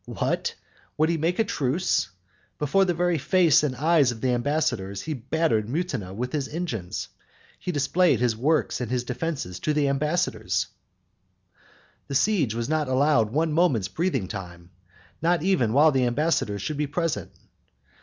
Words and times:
What? 0.07 0.55
would 0.97 1.09
he 1.09 1.17
make 1.19 1.37
a 1.37 1.43
truce? 1.43 2.09
Before 2.57 2.85
the 2.85 2.93
very 2.95 3.19
face 3.19 3.61
and 3.61 3.75
eyes 3.75 4.11
of 4.11 4.19
the 4.19 4.31
ambassadors 4.31 5.03
he 5.03 5.13
battered 5.13 5.67
Mutina 5.67 6.11
with 6.11 6.31
his 6.33 6.47
engines. 6.47 7.07
He 7.59 7.71
displayed 7.71 8.19
his 8.19 8.35
works 8.35 8.81
and 8.81 8.89
his 8.89 9.03
defences 9.03 9.59
to 9.59 9.73
the 9.75 9.87
ambassadors. 9.87 10.65
The 12.07 12.15
siege 12.15 12.55
was 12.55 12.67
not 12.67 12.87
allowed 12.87 13.29
one 13.29 13.53
moment's 13.53 13.89
breathing 13.89 14.27
time, 14.27 14.71
not 15.21 15.43
even 15.43 15.71
while 15.71 15.91
the 15.91 16.07
ambassadors 16.07 16.63
should 16.63 16.77
be 16.77 16.87
present. 16.87 17.31